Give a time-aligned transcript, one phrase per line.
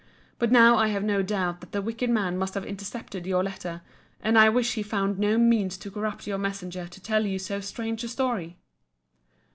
[0.39, 3.83] But now I have no doubt that the wicked man must have intercepted your letter;
[4.19, 7.59] and I wish he found not means to corrupt your messenger to tell you so
[7.59, 8.57] strange a story.